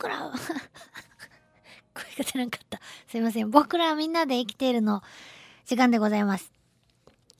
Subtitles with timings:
[0.00, 0.32] 僕ら
[1.92, 2.80] 声が出なかった。
[3.06, 3.50] すいません。
[3.50, 5.02] 僕らはみんなで生きているの
[5.66, 6.50] 時間でございます。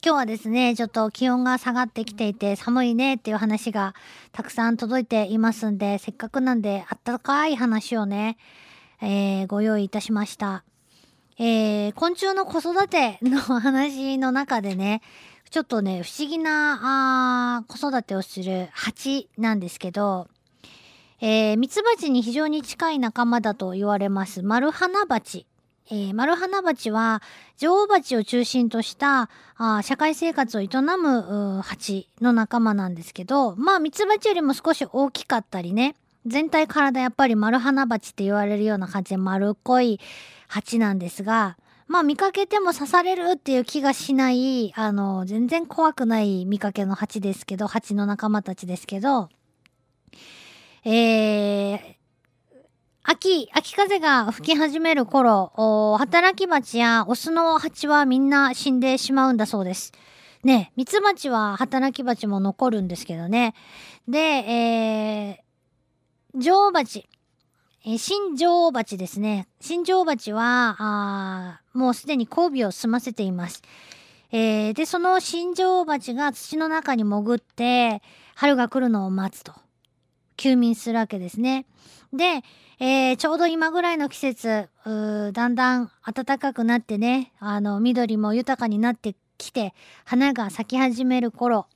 [0.05, 3.95] 今日はですね、ちょっと気温が下がってきていて寒いねっていう話が
[4.33, 8.37] たくさん届いていますんで、せっかくなんであったかい話をね、
[9.01, 10.63] えー、ご用意いたしました。
[11.39, 15.01] えー、昆虫の子育ての話の中でね、
[15.49, 20.29] ちょっとね、不思議なあ子育てをする蜂なんですけど、
[21.23, 25.47] えー、ミツバチに非常に近い仲間だと言われます、マルハナバチ。
[25.91, 27.21] えー、マルハナバチは
[27.59, 35.95] 女王蜂を中心としたあ社会生活を営む蜂の仲間なんですけど、まあミツバチよりも少し大きかったりね、
[36.27, 40.01] 全体体やっぱりマルハナバチって言われるような感じで丸っこい
[40.49, 49.29] 蜂なんですが、まあ見かけても刺されるっていう気がしない、あの、全然怖くない見かけの蜂ですけど、蜂の仲間たちですけど、
[50.85, 51.79] えー、
[53.03, 55.53] 秋、秋風が吹き始める頃、
[55.99, 59.93] 働き蜂やオスの蜂はみんな死んでしまうんだそうです。
[60.43, 63.55] ね、ミツバチは働き蜂も残るんですけどね。
[64.09, 67.07] で、えー、女王蜂。
[67.85, 69.49] え、新女王蜂ですね。
[69.61, 73.63] 新女王蜂は、あもうすでに交尾を済ませています。
[74.33, 78.03] えー、で、その新女王蜂が土の中に潜って、
[78.35, 79.53] 春が来るのを待つと。
[80.41, 81.67] 休眠するわけですね。
[82.15, 82.43] で、
[82.79, 89.75] えー、ちょうど今ぐらいの季節、だんだん暖かくなってね、あの、緑も豊かになってきて、
[90.07, 91.67] 花が咲き始める頃、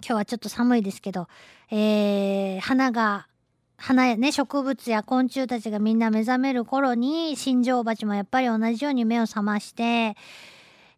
[0.00, 1.28] 今日はちょっと寒いですけど、
[1.70, 3.28] えー、花が、
[3.76, 10.16] 花やね、植物や昆虫たちがみんな目覚める頃に、新庄鉢もやっぱり同じように目を覚まして、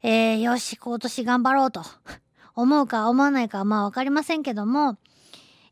[0.03, 1.83] えー、よし、今年頑張ろうと
[2.57, 4.97] 思うか思わないかはまあわかりませんけども、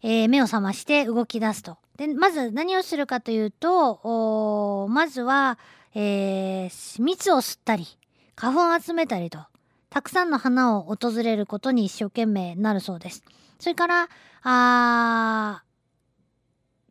[0.03, 1.77] えー、目を覚まして動き出すと。
[1.97, 5.59] で、まず何をするかというと、まずは、
[5.95, 7.87] えー、蜜を吸ったり、
[8.37, 9.41] 花粉を集めたりと、
[9.91, 13.23] たくさんの花を訪れることに一生懸命なるそうです。
[13.59, 14.09] それから、
[14.43, 15.63] あ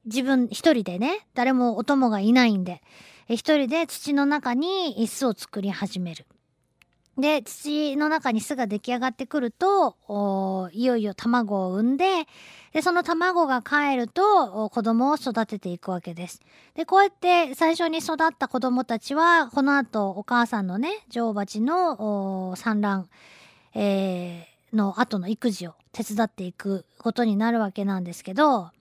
[0.06, 2.82] 自分一人でね、誰もお供がいないんで、
[3.28, 6.26] 一人で土の中に巣を作り始める。
[7.20, 12.28] で、土の中に巣が出来上がってくると、いよいよ卵を産んで、
[12.74, 16.42] で、その卵が帰ると子供を育てていくわけです。
[16.76, 23.10] で、こうやって最初に育った子供たちは、この後お母さんのね、女王蜂の産卵、
[23.74, 28.72] えー、の後の育児を手伝っていくことになるわけなんですけど、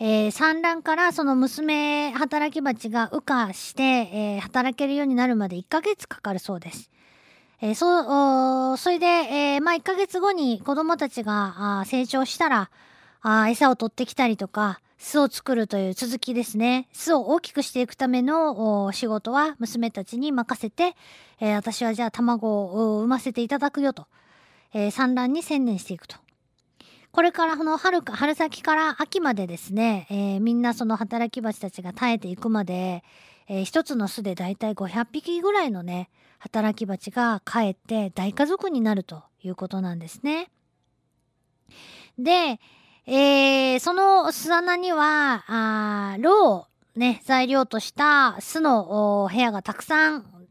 [0.00, 6.90] えー、産卵からその娘働き蜂が羽化して、えー、働けるようになるまで1ヶ月かかるそうです。
[7.60, 12.70] えー、そう、それで、えー、まあ1ヶ月後に子供たちが成長したら
[13.26, 16.88] あ、餌を取ってきたりとか、巣を作るという続きですね。
[16.92, 20.94] 巣を大きくしていくための仕事は娘たちに任せて、
[21.40, 24.06] えー、私はじゃあ卵を産ませていただくよと、
[24.74, 26.23] えー、産卵に専念していくと。
[27.14, 33.04] これからこの春か、春先から秋までですね、えー、みんなその働き蜂たちが耐えていくまで、
[33.46, 36.10] えー、一つの巣でだいたい500匹ぐらいのね、
[36.40, 40.50] 働き蜂が帰って大家族になるということなんですね。
[42.18, 42.58] で、
[43.06, 46.66] えー、その巣穴には、あロを
[46.96, 50.43] ね、材料とした巣の部屋がたくさん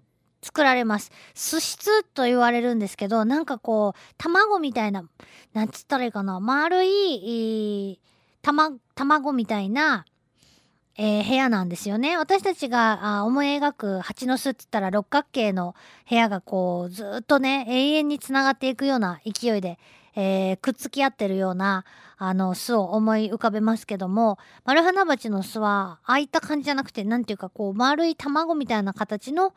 [0.43, 1.11] 作られます。
[1.33, 5.03] 巣質と言われるんですけど、なんかこう、卵みたいな、
[5.53, 7.99] なんつったらいいかな、丸い、
[8.41, 10.05] たま、卵みたいな、
[10.95, 12.17] えー、部屋なんですよね。
[12.17, 15.75] 私たちがあ思い描く蜂の巣って言ったら六角形の
[16.07, 19.79] 部屋がこうずっとね永遠につながっていくような勢いで、
[20.15, 21.83] えー、くっつき合ってるような
[22.17, 29.55] あの巣を思い浮かべますけどもマルハナバチの巣はああいった感じじゃなくて何ていうかこう丸い卵みたいな形の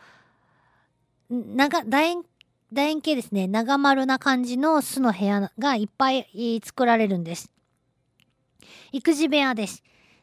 [1.31, 2.22] 長、楕円、
[2.72, 3.48] 楕円形ですね。
[3.48, 7.50] 長丸な感じの巣の部屋がいっぱい作られるんです。
[8.92, 9.82] 育児部屋です。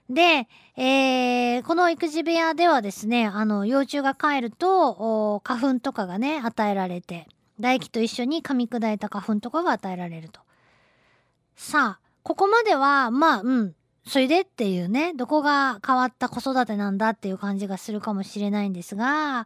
[0.09, 10.41] で、えー、この育児部屋ではですね、あの、幼虫が帰ると、花粉とかがね、与えられて、唾液と一緒に噛み砕いた花粉とかが与えられると。
[11.55, 13.75] さあ、ここまでは、まあ、うん、
[14.05, 19.45] それでっていうね、どこが変わった子育てなんだっていう感じがするかもしれないんですが、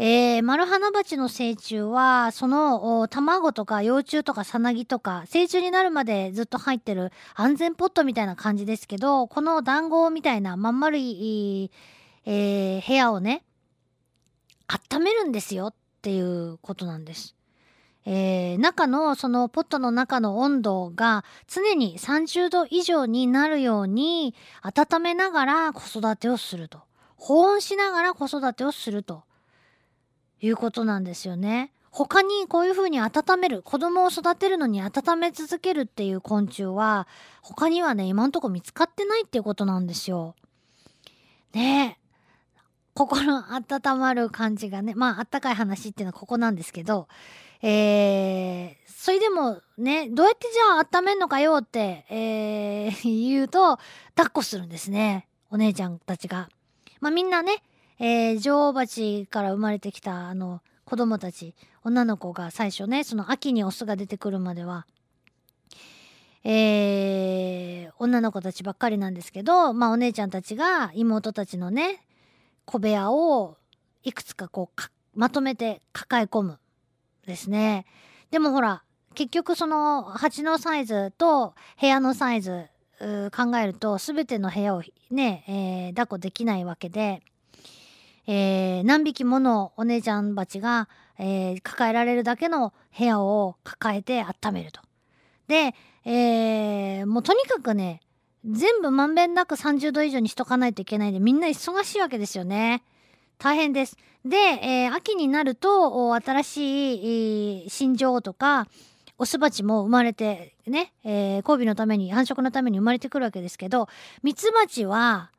[0.00, 11.72] えー、マルハナバチの成虫は、その卵とか幼虫とかさなぎとか、成虫になるまでずっと入ってる安全ポットみたいな感じですけど、この団子みたいなまん丸い、
[12.26, 13.42] えー、部屋をね、
[14.68, 17.34] 温めるんですよっていうことなんです。
[18.04, 26.82] えー、中のそのポットの中の温度が常に30度以上になるように温めながら子育てをすると。
[27.16, 29.24] 保温しながら子育てをすると
[30.40, 31.72] いうことなんですよね。
[31.90, 37.08] 他にこういうふうに温める、子供を育てるのに温め続けるっていう昆虫は
[37.42, 40.34] 他にはね、今んとこ見つかってないっていうことなんですよ。
[41.54, 42.08] ねえ。
[42.94, 47.08] 心温まる感じがね、まああったかい話っていうのはここなんですけど、
[47.62, 53.78] えー、それでもね、どうやってじゃあ温めんのかよって、えー、言うと、
[54.14, 55.26] 抱っこするんですね。
[55.50, 56.48] お姉ちゃんたちが。
[57.00, 57.62] まあみんなね、
[58.00, 61.54] えー、女王蜂から生まれてきたあの子供たち、
[61.84, 64.86] 女の子が最初ね、その秋にオスが出てくるまでは、
[66.44, 72.00] えー、女の子たちばっかりなんですけど、まあお姉ちゃんたちが妹たちのね、
[72.64, 73.58] 小部屋を
[74.02, 76.58] いくつかこうかまとめて抱え込む
[77.26, 77.84] ですね。
[78.30, 78.82] でもほら、
[79.14, 82.66] 結局その鉢のサイズと部屋のサイズ
[82.98, 87.22] 考えると全ての部屋をね、えー、抱っこできないわけで、
[88.30, 90.88] えー、何匹ものお姉ちゃん鉢が、
[91.18, 94.82] えー、抱えられるだけの部屋を抱えて温めると。
[95.48, 98.02] で、えー、もうとにかくね、
[98.44, 102.82] 全部まんべんなく30度以上にしとかないといけないんで、みんな忙しいわけですよね。
[103.38, 103.96] 大変です。
[104.26, 108.68] で、えー、秋になると、新しい、新女王とか、
[109.16, 113.88] オスバチも生まれて、ね、えー、交尾のために、繁殖のために生まれてくるわけですけど、
[114.22, 115.30] ミツバチは、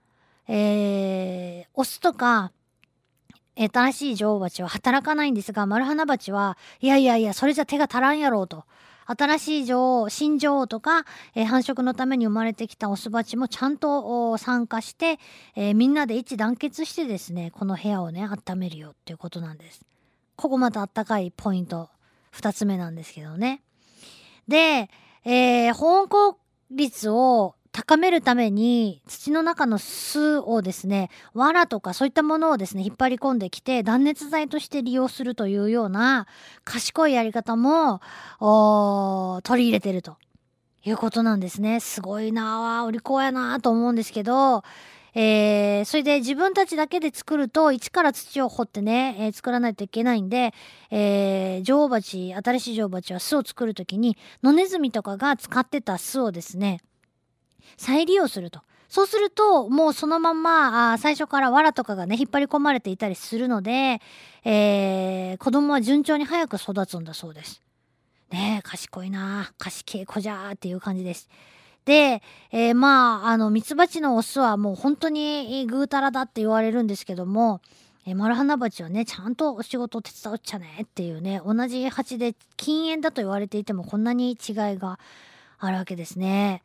[0.47, 2.51] えー、オスとか、
[3.67, 8.65] 新しい女王蜂は働かないんですが、マルハナバチは、いやいやいや、それじゃ手が足らんやろうと。
[9.05, 11.03] 新しい女王、新女王とか、
[11.33, 15.17] えー、繁殖のために生まれてきたオスバチもちゃんと参加して、
[15.55, 19.81] えー、みんなで一致団結してですね、この部屋をね、温めるよっていうことなんです。
[20.35, 21.89] ここまたあったかいポイント、
[22.31, 23.63] 二つ目なんですけどね。
[24.47, 24.91] で、
[25.25, 26.39] えー、保温効
[26.69, 36.27] 率を高めるために土の中の巣をですね、藁とかそういったものをですね、引っ張り込んできて断熱材として利用するというような
[36.65, 38.01] 賢いやり方も
[39.43, 40.17] 取り入れてると
[40.83, 41.79] いうことなんですね。
[41.79, 44.63] すごいなぁ、お利口やなと思うんですけど、
[45.13, 50.53] えー、それで自分たちだけで作ると一から土を掘ってね、えー、作らないといけないんで、
[50.91, 56.81] えー、女王蜂、新しい女王蜂は巣を作るときに野ネズミとかが使ってた巣をですね、
[57.77, 58.61] 再利用すると。
[58.89, 64.01] そうすると、もうそのまま、あ最初から藁とかがね、引っ張り込まれていたりするので、
[64.43, 67.61] えー、子供は順調に早く育つんだそうです。
[68.31, 71.29] ねえ、賢いな賢い子じゃーっていう感じです。
[71.85, 72.21] で、
[72.51, 77.61] えー、まあ、あの、ミツバチのオスはもう本当にぐうたらだって言われるんですけども、
[78.05, 84.37] えー、マルハナバチはね、ちゃんとお仕事を手伝うっちゃねっていうね、同じ蜂で禁煙だと言われていてもこんなに違い
[84.77, 84.99] が
[85.59, 86.63] あるわけですね。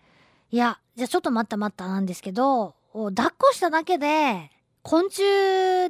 [0.55, 4.53] いや、じゃあちょっと待った待ったなんですけど、抱っこしただけで
[4.83, 5.19] 昆虫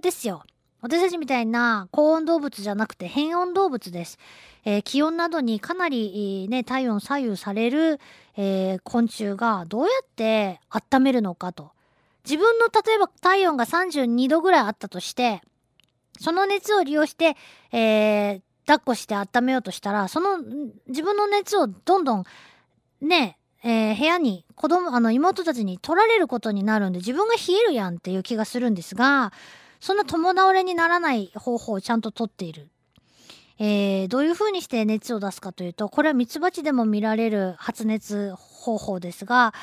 [0.00, 0.42] ですよ。
[0.80, 4.18] 私たちみたいな高温動物じゃなくて変温動物です。
[4.64, 8.00] えー、気温などにかなり、ね、体温左右される、
[8.38, 11.72] えー、昆虫がどうやって温めるのかと。
[12.24, 15.42] 自分の例えば体温が32度ぐらいあったとして、
[16.18, 17.36] その熱を利用して、
[17.70, 20.38] えー、抱っこして温めようとしたら、その
[20.88, 22.24] 自分の熱をどんどん
[23.02, 23.36] ね、
[24.04, 29.32] 部屋に子供、あの妹たちに取られることになるんで自分が冷えるやんっていう気がするんですが、
[29.80, 32.68] そんな友倒れにならない方法をちゃんととっている。
[33.58, 39.54] えー、どういう風にして熱を出すかというと、これはミツバチでも見られる発熱方法ですが、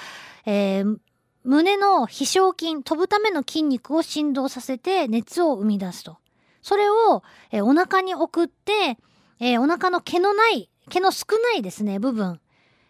[0.45, 0.98] えー、
[1.43, 6.17] 胸の飛翔筋、飛ぶための筋肉を振動させて熱を生み出すと。
[6.62, 7.21] それを、
[7.51, 8.98] えー、お腹に送って、
[9.39, 12.39] えー、お腹の毛のない、毛の少ないですね、部分。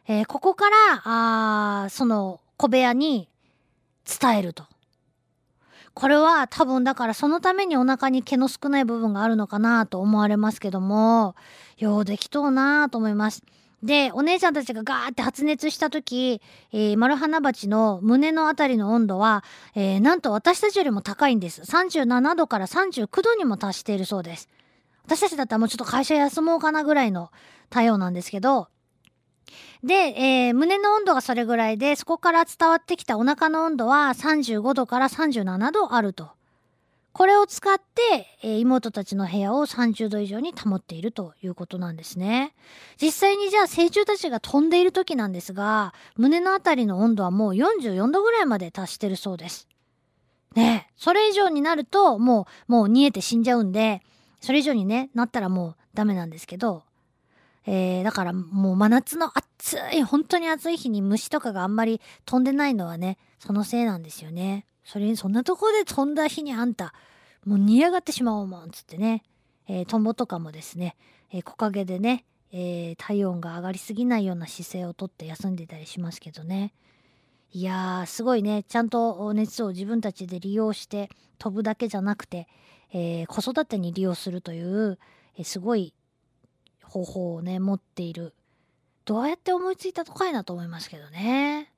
[0.08, 1.02] えー、ここから、
[1.86, 3.30] あその小部屋に
[4.06, 4.66] 伝えると。
[5.94, 11.36] これは多分だからそのためにお腹に毛の少ない部分があるのかなと思われますけども、
[11.78, 13.44] ようできとうなと思います。
[13.84, 16.42] で、お姉ちゃんたちがガーって発熱した時、
[16.72, 19.44] えー、マルハナバチの胸のあたりの温度は、
[19.76, 21.62] えー、なんと私たちよりも高いんです。
[21.62, 24.50] 37度から39度にも達しているそうです。
[25.06, 27.32] 私たちだったらもうちょっと会社休もうかなぐらいの
[27.70, 28.68] 体温なんですけど、
[29.84, 36.30] で、えー、胸の温度がそれぐらいで、そこから伝わってきたお腹の温度は35度から37度あると。
[37.14, 42.54] これを使って、えー、妹たちの部屋を30度以上に保っているということなんですね。
[43.02, 49.68] 実際にじゃあ成虫たちが飛んでいる時なんですが、胸のあたりの温度はもう44度ぐらいまで達してるそうです。
[50.56, 54.02] ねそれ以上になると、もう、もう煮えて死んじゃうんで、
[54.40, 56.84] それ以上にね、なったらもうダメなんですけど、
[57.66, 64.66] えー、だからもう真夏の暑い、本当に暑い日に虫とかがあんまり飛んでないのはね、そのせいなんですよね。
[64.84, 66.94] それにそんなとこで飛んだ日にあんた、
[67.46, 69.24] もう煮上がってしまおうもん、つってね。
[69.68, 70.96] えー、トンボとかもですね、
[71.32, 76.74] えー、木陰でね、えー、体温が上がりすぎないような姿勢をとって休んでたりしますけどね。
[77.54, 82.48] いやー、すごいね、ちゃんと熱を自分たちで利用して飛ぶだけじゃなくて、
[82.94, 85.00] えー、子育てに利用するという、
[85.38, 85.94] えー、すごい
[86.92, 88.34] 方法をね、持っている。
[89.06, 91.72] どうやって思いついたとかいなと思いますけどね。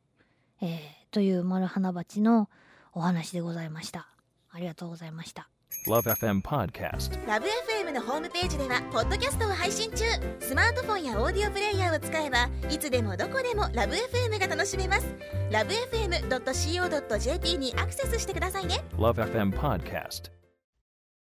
[0.59, 0.79] えー、
[1.11, 2.49] という丸花鉢の
[2.93, 4.07] お話でございました。
[4.51, 5.49] ありがとうございました。
[5.87, 10.05] LoveFM Podcast LoveFM のホームページではポッドキャストを配信中
[10.39, 15.05] スマートフォンやオーディオプレイヤーを使えばいつでもどこでも LoveFM が楽しめます
[15.49, 20.31] LoveFM.co.jp にアクセスしてくださいね LoveFM Podcast